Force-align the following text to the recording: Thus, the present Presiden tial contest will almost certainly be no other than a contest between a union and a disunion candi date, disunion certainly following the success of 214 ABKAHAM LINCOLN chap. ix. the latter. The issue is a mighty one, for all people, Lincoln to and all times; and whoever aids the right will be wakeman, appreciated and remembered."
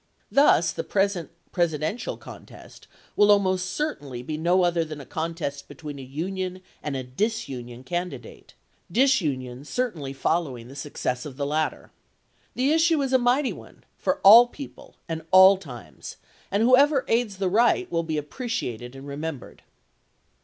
Thus, 0.31 0.71
the 0.71 0.83
present 0.83 1.29
Presiden 1.51 1.95
tial 1.97 2.19
contest 2.19 2.87
will 3.15 3.29
almost 3.31 3.67
certainly 3.67 4.23
be 4.23 4.35
no 4.35 4.63
other 4.63 4.83
than 4.83 4.99
a 4.99 5.05
contest 5.05 5.67
between 5.67 5.99
a 5.99 6.01
union 6.01 6.63
and 6.81 6.95
a 6.95 7.03
disunion 7.03 7.83
candi 7.83 8.19
date, 8.19 8.55
disunion 8.91 9.63
certainly 9.63 10.11
following 10.11 10.67
the 10.69 10.75
success 10.75 11.23
of 11.23 11.37
214 11.37 11.49
ABKAHAM 11.49 11.71
LINCOLN 11.75 11.81
chap. 11.83 11.91
ix. 11.91 12.55
the 12.55 12.65
latter. 12.65 12.65
The 12.71 12.75
issue 12.75 13.01
is 13.03 13.13
a 13.13 13.23
mighty 13.23 13.53
one, 13.53 13.83
for 13.99 14.17
all 14.23 14.47
people, 14.47 14.95
Lincoln 15.07 15.17
to 15.19 15.25
and 15.25 15.29
all 15.29 15.57
times; 15.57 16.17
and 16.49 16.63
whoever 16.63 17.05
aids 17.07 17.37
the 17.37 17.47
right 17.47 17.91
will 17.91 18.01
be 18.01 18.15
wakeman, 18.15 18.25
appreciated 18.25 18.95
and 18.95 19.05
remembered." 19.07 19.61